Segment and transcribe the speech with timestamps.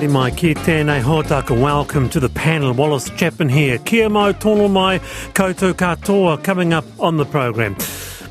[0.00, 1.52] Haere mai, ki tēnei hōtaka.
[1.60, 2.72] Welcome to the panel.
[2.72, 3.76] Wallace Chapman here.
[3.76, 4.98] Kia mau tono mai
[5.34, 7.76] koutou katoa coming up on the program.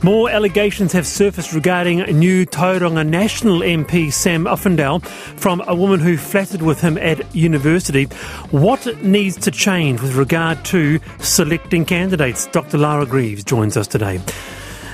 [0.01, 5.05] More allegations have surfaced regarding new Tauranga National MP Sam Uffindell
[5.37, 8.05] from a woman who flattered with him at university.
[8.49, 12.47] What needs to change with regard to selecting candidates?
[12.47, 12.79] Dr.
[12.79, 14.19] Lara Greaves joins us today.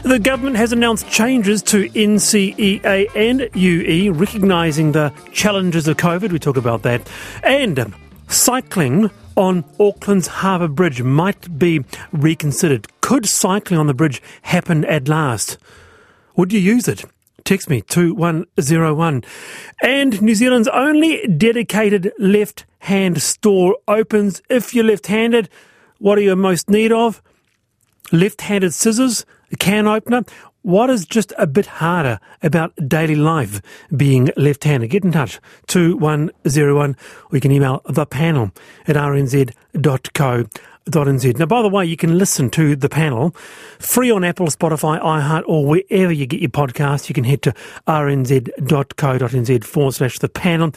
[0.06, 6.32] The government has announced changes to NCEA and UE, recognising the challenges of COVID.
[6.32, 7.10] We talk about that.
[7.42, 7.96] And um,
[8.28, 12.86] cycling on Auckland's Harbour Bridge might be reconsidered.
[13.02, 15.58] Could cycling on the bridge happen at last?
[16.36, 17.04] Would you use it?
[17.44, 19.24] Text me 2101.
[19.82, 25.50] And New Zealand's only dedicated left hand store opens if you're left handed.
[25.98, 27.24] What are you most need of?
[28.12, 29.26] Left handed scissors,
[29.60, 30.24] can opener.
[30.62, 33.62] What is just a bit harder about daily life
[33.96, 34.90] being left handed?
[34.90, 36.96] Get in touch 2101
[37.32, 38.52] or you can email the panel
[38.88, 40.46] at rnz.co
[40.92, 41.40] NZ.
[41.40, 43.32] Now, by the way, you can listen to the panel
[43.80, 47.10] free on Apple, Spotify, iHeart, or wherever you get your podcasts.
[47.10, 47.54] You can head to
[47.88, 50.72] rnz.co.nz forward slash the panel,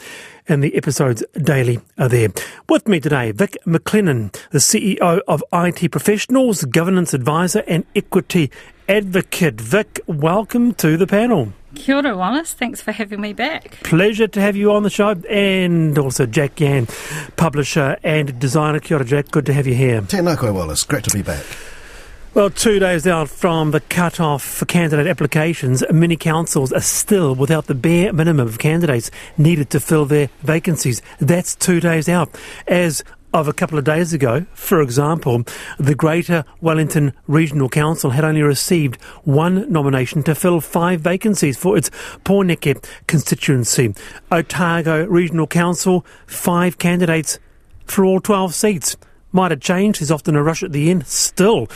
[0.47, 2.29] and the episodes daily are there.
[2.67, 8.51] With me today, Vic MacLennan, the CEO of IT Professionals, Governance Advisor, and Equity
[8.87, 9.61] Advocate.
[9.61, 11.53] Vic, welcome to the panel.
[11.75, 12.53] Kia ora, Wallace.
[12.53, 13.79] Thanks for having me back.
[13.83, 15.09] Pleasure to have you on the show.
[15.29, 16.87] And also Jack Yan,
[17.35, 18.79] publisher and designer.
[18.79, 19.31] Kia ora, Jack.
[19.31, 20.01] Good to have you here.
[20.01, 20.83] Tēnā koe, Wallace.
[20.83, 21.43] Great to be back.
[22.35, 27.65] Well, two days out from the cut-off for candidate applications, many councils are still without
[27.65, 31.01] the bare minimum of candidates needed to fill their vacancies.
[31.19, 32.29] That's two days out.
[32.67, 33.03] As
[33.33, 35.43] of a couple of days ago, for example,
[35.77, 41.77] the Greater Wellington Regional Council had only received one nomination to fill five vacancies for
[41.77, 41.89] its
[42.25, 43.93] Pōneke constituency.
[44.31, 47.39] Otago Regional Council, five candidates
[47.85, 48.97] for all 12 seats.
[49.31, 49.99] Might have changed.
[49.99, 51.05] There's often a rush at the end.
[51.05, 51.67] Still,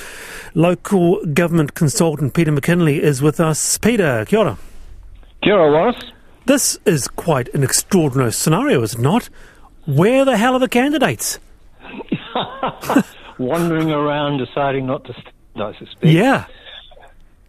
[0.56, 3.78] local government consultant Peter McKinlay is with us.
[3.78, 4.58] Peter, kia ora.
[5.44, 6.04] Kia ora, Wallace.
[6.46, 9.30] This is quite an extraordinary scenario, is it not?
[9.86, 11.40] Where the hell are the candidates?
[13.40, 16.06] Wandering around, deciding not to, st- I suspect.
[16.06, 16.46] Yeah.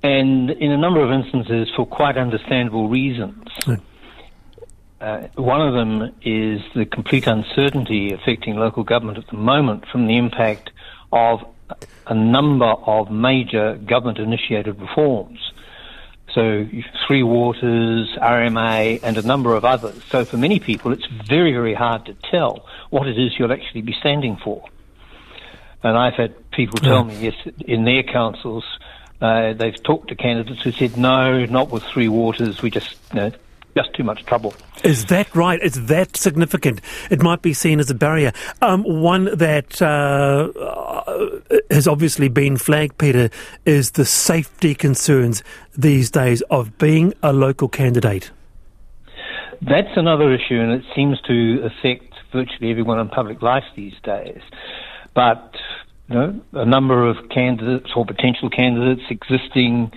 [0.03, 3.49] And in a number of instances, for quite understandable reasons.
[3.65, 3.75] Hmm.
[5.01, 10.07] Uh, one of them is the complete uncertainty affecting local government at the moment from
[10.07, 10.71] the impact
[11.13, 11.41] of
[12.07, 15.53] a number of major government initiated reforms.
[16.35, 16.67] So,
[17.07, 20.03] Three Waters, RMA, and a number of others.
[20.09, 23.83] So, for many people, it's very, very hard to tell what it is you'll actually
[23.83, 24.65] be standing for.
[25.85, 27.35] And I've had people tell me, yes,
[27.67, 28.65] in their councils,
[29.21, 33.21] uh, they've talked to candidates who said, no, not with Three Waters, we just, you
[33.21, 33.31] know,
[33.77, 34.55] just too much trouble.
[34.83, 35.61] Is that right?
[35.63, 36.81] Is that significant?
[37.11, 38.33] It might be seen as a barrier.
[38.63, 40.51] Um, one that uh,
[41.71, 43.29] has obviously been flagged, Peter,
[43.67, 45.43] is the safety concerns
[45.77, 48.31] these days of being a local candidate.
[49.61, 54.41] That's another issue, and it seems to affect virtually everyone in public life these days.
[55.15, 55.57] But
[56.09, 59.93] you know, a number of candidates or potential candidates, existing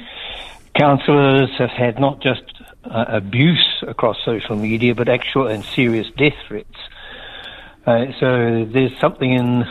[0.75, 2.43] councillors, have had not just
[2.85, 6.77] uh, abuse across social media, but actual and serious death threats.
[7.85, 9.65] Uh, so there's something in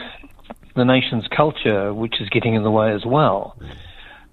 [0.75, 3.57] the nation's culture which is getting in the way as well.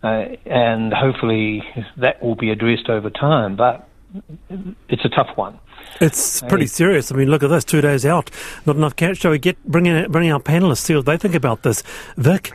[0.04, 1.64] Uh, and hopefully
[1.98, 3.88] that will be addressed over time, but
[4.90, 5.60] it's a tough one.
[6.02, 7.12] It's pretty serious.
[7.12, 8.32] I mean, look at this, two days out,
[8.66, 9.18] not enough cash.
[9.18, 11.84] Shall we get bring in, bring our panelists, see what they think about this?
[12.18, 12.54] Vic?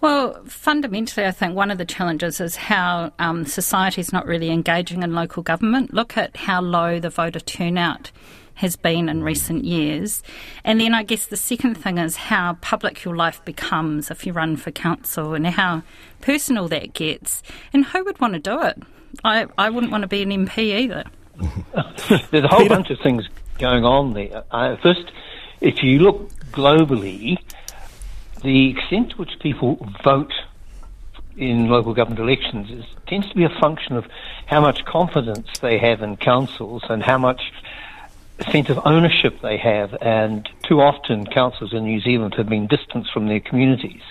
[0.00, 4.50] Well, fundamentally, I think one of the challenges is how um, society is not really
[4.50, 5.92] engaging in local government.
[5.92, 8.10] Look at how low the voter turnout
[8.54, 10.22] has been in recent years.
[10.64, 14.32] And then I guess the second thing is how public your life becomes if you
[14.32, 15.82] run for council and how
[16.20, 17.42] personal that gets.
[17.72, 18.82] And who would want to do it?
[19.24, 21.04] I, I wouldn't want to be an MP either.
[22.30, 23.28] There's a whole bunch of things
[23.58, 24.44] going on there.
[24.50, 25.10] Uh, first,
[25.60, 27.38] if you look globally,
[28.42, 30.32] the extent to which people vote
[31.36, 34.06] in local government elections is, tends to be a function of
[34.46, 37.52] how much confidence they have in councils and how much
[38.50, 39.94] sense of ownership they have.
[40.00, 44.02] And too often, councils in New Zealand have been distanced from their communities,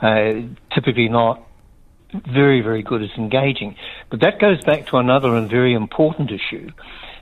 [0.00, 0.34] uh,
[0.72, 1.42] typically not
[2.12, 3.76] very, very good at engaging.
[4.10, 6.70] But that goes back to another and very important issue,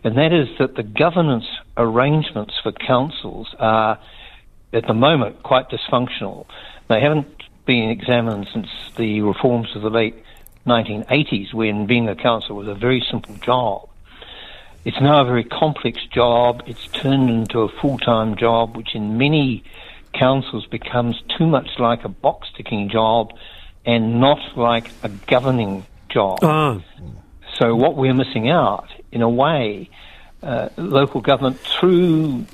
[0.05, 1.47] and that is that the governance
[1.77, 3.99] arrangements for councils are,
[4.73, 6.47] at the moment, quite dysfunctional.
[6.89, 7.29] They haven't
[7.67, 10.17] been examined since the reforms of the late
[10.67, 13.89] 1980s, when being a council was a very simple job.
[14.85, 16.63] It's now a very complex job.
[16.67, 19.63] It's turned into a full-time job, which in many
[20.15, 23.33] councils becomes too much like a box-ticking job
[23.85, 26.41] and not like a governing job.
[26.43, 26.81] Ah.
[27.59, 29.91] So what we're missing out, in a way,
[30.43, 32.47] uh, local government through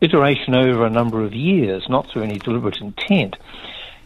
[0.00, 3.36] iteration over a number of years, not through any deliberate intent,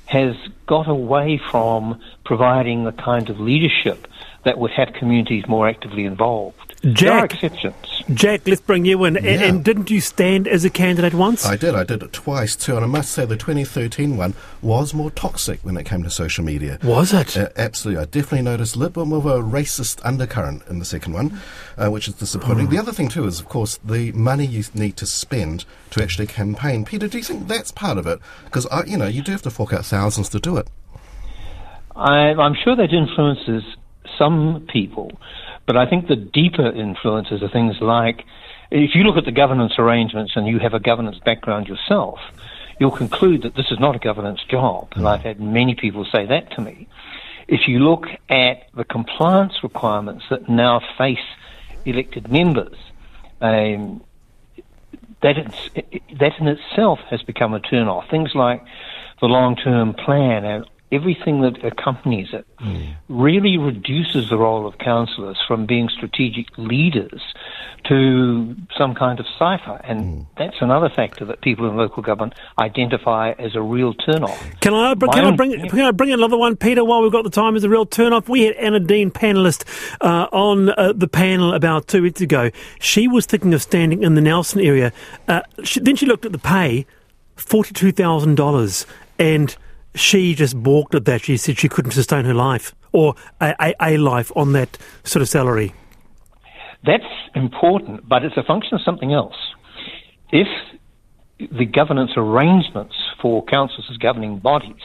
[0.06, 0.36] has
[0.66, 4.06] got away from providing the kind of leadership
[4.44, 6.67] that would have communities more actively involved.
[6.82, 7.74] There are Jack, exceptions.
[8.14, 9.14] Jack, let's bring you in.
[9.14, 9.42] Yeah.
[9.42, 11.44] And, didn't you stand as a candidate once?
[11.44, 11.74] I did.
[11.74, 15.60] I did it twice too, and I must say the 2013 one was more toxic
[15.62, 16.78] when it came to social media.
[16.84, 17.36] Was it?
[17.36, 18.02] Uh, absolutely.
[18.02, 21.40] I definitely noticed a little bit more of a racist undercurrent in the second one,
[21.76, 22.68] uh, which is disappointing.
[22.68, 26.28] The other thing, too, is, of course, the money you need to spend to actually
[26.28, 26.84] campaign.
[26.84, 28.20] Peter, do you think that's part of it?
[28.44, 30.68] Because, you know, you do have to fork out thousands to do it.
[31.96, 33.64] I, I'm sure that influences
[34.16, 35.18] some people,
[35.68, 38.24] but I think the deeper influences are things like
[38.70, 42.20] if you look at the governance arrangements and you have a governance background yourself,
[42.80, 44.88] you'll conclude that this is not a governance job.
[44.96, 46.88] And I've had many people say that to me.
[47.48, 51.18] If you look at the compliance requirements that now face
[51.84, 52.78] elected members,
[53.42, 54.02] um,
[55.20, 55.70] that, it's,
[56.18, 58.08] that in itself has become a turn off.
[58.08, 58.64] Things like
[59.20, 62.46] the long term plan and everything that accompanies it
[63.08, 67.22] really reduces the role of councillors from being strategic leaders
[67.84, 69.80] to some kind of cipher.
[69.84, 74.40] And that's another factor that people in local government identify as a real turn off.
[74.60, 77.24] Can I, can, I own- bring, can I bring another one, Peter, while we've got
[77.24, 78.28] the time as a real turn off?
[78.28, 79.64] We had Anna Dean, panellist,
[80.00, 82.50] uh, on uh, the panel about two weeks ago.
[82.80, 84.92] She was thinking of standing in the Nelson area.
[85.28, 86.86] Uh, she, then she looked at the pay,
[87.36, 88.86] $42,000,
[89.18, 89.56] and
[89.94, 91.22] she just balked at that.
[91.22, 95.22] She said she couldn't sustain her life or a, a, a life on that sort
[95.22, 95.72] of salary.
[96.84, 97.04] That's
[97.34, 99.34] important, but it's a function of something else.
[100.30, 100.46] If
[101.38, 104.80] the governance arrangements for councils as governing bodies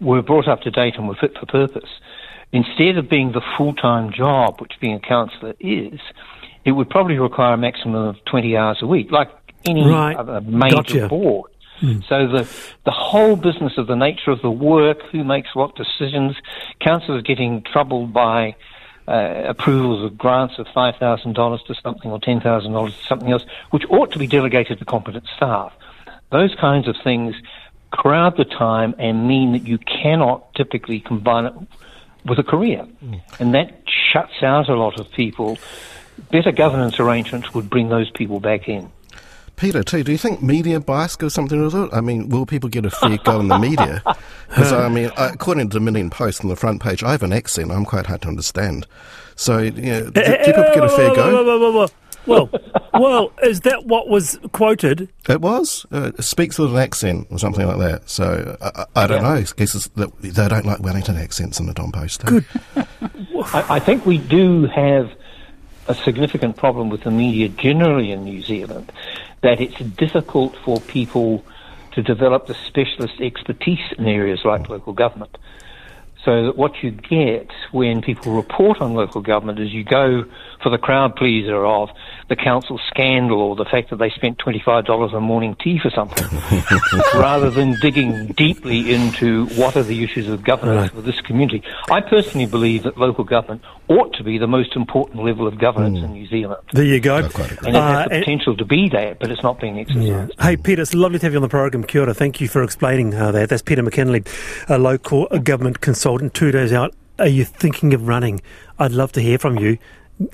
[0.00, 1.88] were brought up to date and were fit for purpose,
[2.52, 6.00] instead of being the full-time job, which being a councillor is,
[6.64, 9.28] it would probably require a maximum of 20 hours a week, like
[9.64, 10.16] any Right.
[10.16, 11.08] other major Gotcha.
[11.08, 11.51] board.
[12.08, 12.48] So the
[12.84, 16.36] the whole business of the nature of the work, who makes what decisions,
[16.80, 18.54] councillors getting troubled by
[19.08, 23.04] uh, approvals of grants of five thousand dollars to something or ten thousand dollars to
[23.04, 25.72] something else, which ought to be delegated to competent staff.
[26.30, 27.34] Those kinds of things
[27.90, 31.54] crowd the time and mean that you cannot typically combine it
[32.24, 32.86] with a career,
[33.40, 33.82] and that
[34.12, 35.58] shuts out a lot of people.
[36.30, 38.90] Better governance arrangements would bring those people back in.
[39.62, 41.96] Peter, too, do you think media bias goes something to do with it?
[41.96, 44.02] I mean, will people get a fair go in the media?
[44.48, 47.32] Because, I mean, according to the Dominion Post on the front page, I have an
[47.32, 47.70] accent.
[47.70, 48.86] I'm quite hard to understand.
[49.34, 51.88] So, you know, do, do people get a fair go?
[52.26, 52.50] Well,
[52.92, 55.08] well, is that what was quoted?
[55.28, 55.86] It was.
[55.90, 58.10] Uh, speaks with an accent or something like that.
[58.10, 59.30] So, I, I I don't know.
[59.30, 62.24] I guess that they don't like Wellington accents in the Dom Post.
[62.24, 62.28] eh?
[62.28, 62.44] Good.
[63.54, 65.10] I, I think we do have
[65.86, 68.92] a significant problem with the media generally in New Zealand,
[69.42, 71.44] that it's difficult for people
[71.92, 75.36] to develop the specialist expertise in areas like local government.
[76.24, 80.24] So that what you get when people report on local government is you go
[80.62, 81.88] for the crowd pleaser of
[82.28, 86.24] the council scandal or the fact that they spent $25 on morning tea for something,
[87.14, 90.90] rather than digging deeply into what are the issues of governance Right.
[90.92, 91.62] for this community.
[91.90, 95.98] I personally believe that local government ought to be the most important level of governance
[95.98, 96.62] in New Zealand.
[96.72, 97.28] There you go.
[97.28, 97.66] Quite agree.
[97.66, 100.06] And it Uh, has the and- potential to be that, but it's not being exercised.
[100.06, 100.26] Yeah.
[100.40, 101.82] Hey, Peter, it's lovely to have you on the program.
[101.82, 102.14] Kia ora.
[102.14, 103.48] Thank you for explaining uh, that.
[103.48, 104.24] That's Peter McKinlay,
[104.68, 106.94] a local uh, government consultant, two days out.
[107.18, 108.40] Are you thinking of running?
[108.78, 109.78] I'd love to hear from you.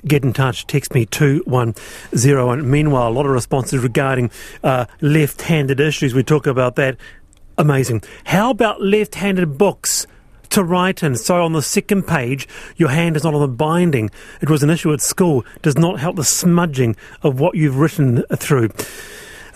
[0.05, 0.67] Get in touch.
[0.67, 2.69] Text me 2101.
[2.69, 4.31] Meanwhile, a lot of responses regarding
[4.63, 6.13] uh, left handed issues.
[6.13, 6.97] We talk about that.
[7.57, 8.03] Amazing.
[8.25, 10.07] How about left handed books?
[10.49, 11.15] to write in.
[11.15, 14.09] So on the second page, your hand is not on the binding.
[14.41, 15.45] It was an issue at school.
[15.61, 18.69] Does not help the smudging of what you've written through.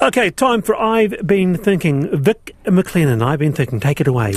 [0.02, 2.16] Okay, time for I've been thinking.
[2.16, 3.80] Vic MacLennan, I've been thinking.
[3.80, 4.36] Take it away.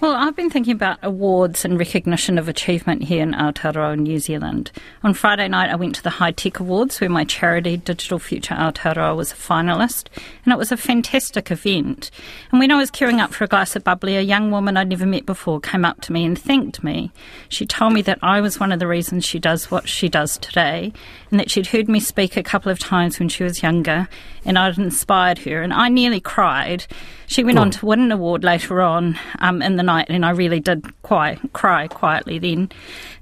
[0.00, 4.70] Well, I've been thinking about awards and recognition of achievement here in Aotearoa, New Zealand.
[5.02, 8.54] On Friday night, I went to the High Tech Awards where my charity, Digital Future
[8.54, 10.06] Aotearoa, was a finalist,
[10.44, 12.12] and it was a fantastic event.
[12.52, 14.88] And when I was queuing up for a glass of bubbly, a young woman I'd
[14.88, 17.10] never met before came up to me and thanked me.
[17.48, 20.38] She told me that I was one of the reasons she does what she does
[20.38, 20.92] today,
[21.32, 24.08] and that she'd heard me speak a couple of times when she was younger,
[24.44, 26.86] and I'd inspired her, and I nearly cried.
[27.26, 30.30] She went on to win an award later on um, in the night, and I
[30.30, 32.70] really did cry, cry quietly then.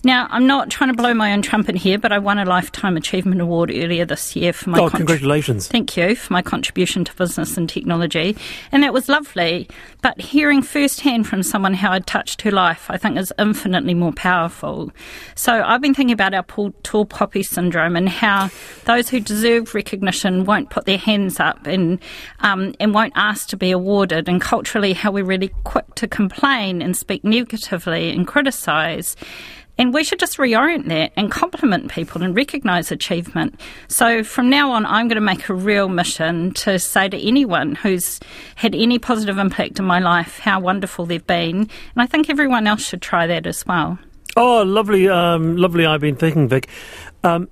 [0.04, 2.96] Now, I'm not trying to blow my own trumpet here, but I won a Lifetime
[2.96, 4.78] Achievement Award earlier this year for my.
[4.78, 5.66] Oh, congratulations!
[5.66, 8.36] Thank you for my contribution to business and technology,
[8.70, 9.68] and that was lovely.
[10.02, 14.12] But hearing firsthand from someone how it touched her life, I think, is infinitely more
[14.12, 14.92] powerful.
[15.34, 16.44] So I've been thinking about our
[16.82, 18.50] tall poppy syndrome and how
[18.84, 21.98] those who deserve recognition won't put their hands up and
[22.40, 26.55] um, and won't ask to be awarded, and culturally how we're really quick to complain
[26.56, 29.16] and speak negatively and criticise.
[29.78, 33.60] And we should just reorient that and compliment people and recognise achievement.
[33.88, 37.74] So from now on, I'm going to make a real mission to say to anyone
[37.74, 38.18] who's
[38.54, 41.56] had any positive impact in my life how wonderful they've been.
[41.58, 43.98] And I think everyone else should try that as well.
[44.34, 45.84] Oh, lovely, um, lovely.
[45.84, 46.68] I've been thinking, Vic.
[47.22, 47.48] Um,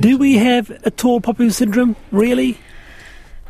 [0.00, 2.58] do we have a tall poppy syndrome, really?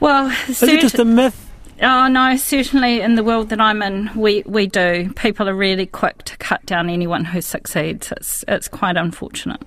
[0.01, 1.48] Well, is it just a myth?
[1.81, 5.13] Oh no, certainly in the world that I'm in, we, we do.
[5.15, 8.11] People are really quick to cut down anyone who succeeds.
[8.13, 9.63] It's it's quite unfortunate.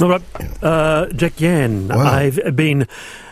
[0.00, 0.22] All right,
[0.62, 1.98] uh, Jack Yan, wow.
[1.98, 2.86] I've been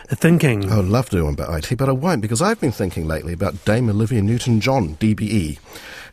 [0.07, 0.69] thinking.
[0.69, 3.07] I would love to do one about IT, but I won't because I've been thinking
[3.07, 5.59] lately about Dame Olivia Newton-John, DBE,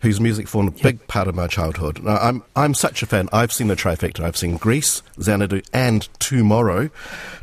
[0.02, 0.82] whose music formed a yep.
[0.82, 2.04] big part of my childhood.
[2.04, 3.28] Now, I'm I'm such a fan.
[3.32, 4.20] I've seen the trifecta.
[4.20, 6.90] I've seen Grease, Xanadu, and Tomorrow.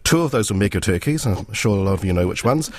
[0.06, 1.26] Two of those are mega turkeys.
[1.26, 2.72] I'm sure a lot of you know which ones.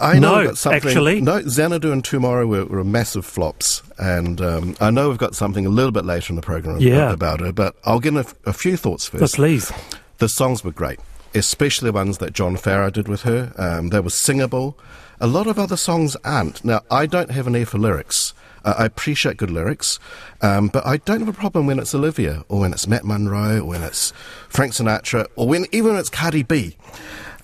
[0.00, 0.88] I know no, something.
[0.88, 5.34] Actually, no, Xanadu and Tomorrow were, were massive flops, and um, I know we've got
[5.34, 7.12] something a little bit later in the program yeah.
[7.12, 7.54] about it.
[7.54, 9.34] But I'll give a, a few thoughts first.
[9.34, 9.72] Oh, please.
[10.18, 10.98] The songs were great,
[11.34, 13.52] especially ones that John Farrar did with her.
[13.56, 14.78] Um, they were singable.
[15.20, 16.64] A lot of other songs aren't.
[16.64, 18.34] Now, I don't have an ear for lyrics.
[18.64, 19.98] Uh, I appreciate good lyrics,
[20.42, 23.60] um, but I don't have a problem when it's Olivia or when it's Matt Monro
[23.60, 24.12] or when it's
[24.48, 26.76] Frank Sinatra or when even when it's Cardi B.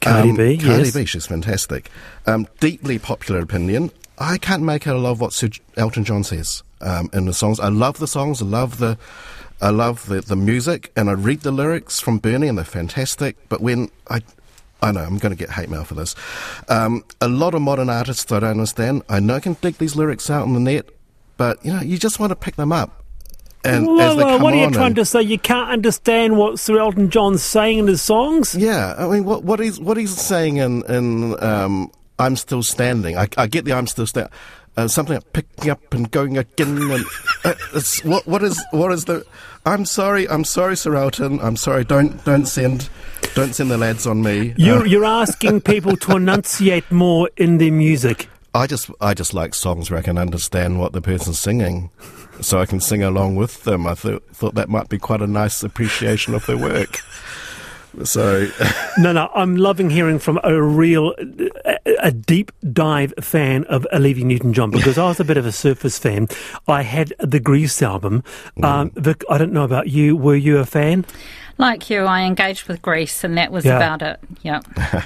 [0.05, 0.95] Cardi um, B, Cardi yes.
[0.95, 1.91] B, she's fantastic.
[2.27, 3.91] Um, deeply popular opinion.
[4.19, 7.33] I can't make out a lot of what Sir Elton John says um, in the
[7.33, 7.59] songs.
[7.59, 8.43] I love the songs.
[8.43, 8.99] I love the,
[9.61, 13.37] I love the, the music, and I read the lyrics from Bernie, and they're fantastic.
[13.49, 14.21] But when I,
[14.83, 16.15] I know I'm going to get hate mail for this.
[16.69, 19.03] Um, a lot of modern artists I don't understand.
[19.09, 20.91] I know I can dig these lyrics out on the net,
[21.37, 23.04] but you know you just want to pick them up.
[23.65, 25.23] And well, well, what are you trying to say?
[25.23, 28.55] You can't understand what Sir Elton John's saying in his songs?
[28.55, 33.17] Yeah, I mean, what, what he's what he's saying in in um, "I'm Still Standing."
[33.17, 34.33] I, I, get the "I'm Still Standing."
[34.77, 36.77] Uh, something like picking up and going again.
[36.91, 37.05] And,
[37.45, 37.55] uh,
[38.03, 39.25] what what is what is the?
[39.65, 41.41] I'm sorry, I'm sorry, Sir Elton.
[41.41, 41.85] I'm sorry.
[41.85, 42.91] Don't don't send
[43.35, 44.53] don't send the lads on me.
[44.59, 48.29] You're uh, you're asking people to enunciate more in their music.
[48.55, 51.91] I just I just like songs where I can understand what the person's singing,
[52.41, 53.87] so I can sing along with them.
[53.87, 57.01] I th- thought that might be quite a nice appreciation of their work.
[58.03, 58.49] So,
[58.99, 61.15] no, no, I'm loving hearing from a real,
[61.65, 65.53] a, a deep dive fan of Olivia Newton-John because I was a bit of a
[65.53, 66.29] surface fan.
[66.67, 68.25] I had the Grease album.
[68.59, 68.65] Mm.
[68.65, 70.17] Um, Vic, I don't know about you.
[70.17, 71.05] Were you a fan?
[71.57, 73.77] Like you, I engaged with Grease, and that was yeah.
[73.77, 74.21] about it.
[74.43, 74.61] Yeah.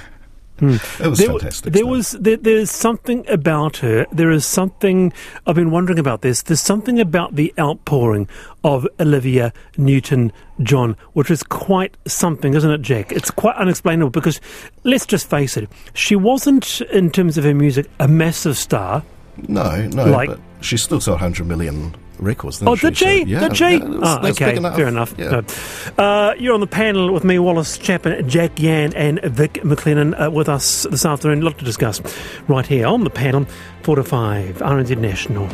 [0.59, 1.05] Mm.
[1.05, 1.73] It was there, fantastic.
[1.73, 4.05] There was there, there's something about her.
[4.11, 5.13] There is something
[5.45, 6.41] I've been wondering about this.
[6.43, 8.27] There's something about the outpouring
[8.63, 13.11] of Olivia Newton John, which is quite something, isn't it, Jack?
[13.11, 14.41] It's quite unexplainable because
[14.83, 19.03] let's just face it, she wasn't in terms of her music a massive star.
[19.47, 22.61] No, no, like, but she still sold 100 million records.
[22.61, 23.21] Oh, did she?
[23.21, 23.77] So, yeah, did she?
[23.77, 24.75] Yeah, oh, okay, enough.
[24.75, 25.15] fair enough.
[25.17, 25.41] Yeah.
[25.97, 26.03] No.
[26.03, 30.31] Uh, you're on the panel with me, Wallace Chapman, Jack Yan, and Vic MacLennan uh,
[30.31, 31.41] with us this afternoon.
[31.41, 32.01] A lot to discuss
[32.47, 33.45] right here on the panel.
[33.83, 35.49] Four to five, RNZ National.